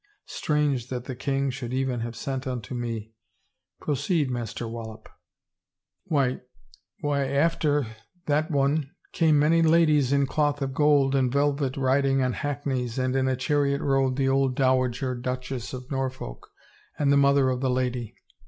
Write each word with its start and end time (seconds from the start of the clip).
Strange 0.25 0.87
that 0.87 1.05
the 1.05 1.15
king 1.15 1.51
should 1.51 1.71
even 1.71 1.99
have 1.99 2.15
sent 2.15 2.47
unto 2.47 2.73
me— 2.73 3.13
Proceed, 3.81 4.31
Master 4.31 4.67
Wallop." 4.67 5.07
"Why— 6.05 6.41
why 7.01 7.27
after— 7.27 7.85
that 8.25 8.49
one— 8.49 8.89
came 9.13 9.37
many 9.37 9.61
ladies 9.61 10.11
in 10.11 10.25
cloth 10.25 10.59
of 10.63 10.73
gold 10.73 11.13
and 11.13 11.31
velvet 11.31 11.77
riding 11.77 12.23
on 12.23 12.33
hackneys, 12.33 12.97
and 12.97 13.15
in 13.15 13.27
a 13.27 13.35
chariot 13.35 13.81
rode 13.81 14.15
the 14.15 14.27
old 14.27 14.55
Dowager 14.55 15.13
Duchess 15.13 15.71
of 15.71 15.91
Nor 15.91 16.09
folk 16.09 16.49
and 16.97 17.11
the 17.11 17.15
mother 17.17 17.51
of 17.51 17.61
the 17.61 17.69
lady. 17.69 18.15